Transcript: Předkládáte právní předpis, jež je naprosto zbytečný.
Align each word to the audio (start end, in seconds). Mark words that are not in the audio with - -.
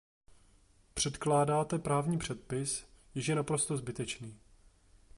Předkládáte 0.93 1.79
právní 1.79 2.17
předpis, 2.17 2.85
jež 3.15 3.27
je 3.27 3.35
naprosto 3.35 3.77
zbytečný. 3.77 4.39